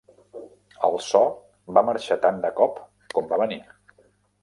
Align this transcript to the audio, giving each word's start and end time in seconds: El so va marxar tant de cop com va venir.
El 0.87 0.97
so 1.09 1.21
va 1.77 1.85
marxar 1.91 2.19
tant 2.27 2.43
de 2.49 2.55
cop 2.63 2.83
com 3.17 3.33
va 3.35 3.45
venir. 3.47 3.65